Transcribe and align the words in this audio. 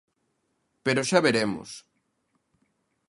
Pero 0.85 1.05
xa 1.09 1.19
veremos. 1.27 1.69